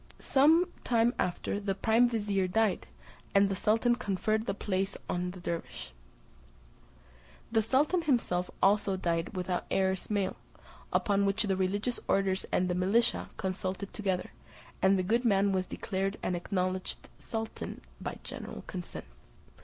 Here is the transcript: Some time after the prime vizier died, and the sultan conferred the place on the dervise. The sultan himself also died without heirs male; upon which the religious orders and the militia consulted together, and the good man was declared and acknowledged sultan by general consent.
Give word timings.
Some 0.17 0.67
time 0.83 1.13
after 1.19 1.59
the 1.59 1.75
prime 1.75 2.09
vizier 2.09 2.47
died, 2.47 2.87
and 3.35 3.47
the 3.49 3.55
sultan 3.55 3.93
conferred 3.95 4.47
the 4.47 4.55
place 4.55 4.97
on 5.07 5.29
the 5.29 5.39
dervise. 5.39 5.91
The 7.51 7.61
sultan 7.61 8.01
himself 8.01 8.49
also 8.63 8.97
died 8.97 9.35
without 9.35 9.67
heirs 9.69 10.09
male; 10.09 10.37
upon 10.91 11.27
which 11.27 11.43
the 11.43 11.55
religious 11.55 11.99
orders 12.07 12.47
and 12.51 12.67
the 12.67 12.73
militia 12.73 13.29
consulted 13.37 13.93
together, 13.93 14.31
and 14.81 14.97
the 14.97 15.03
good 15.03 15.23
man 15.23 15.51
was 15.51 15.67
declared 15.67 16.17
and 16.23 16.35
acknowledged 16.35 17.07
sultan 17.19 17.81
by 18.01 18.17
general 18.23 18.63
consent. 18.65 19.05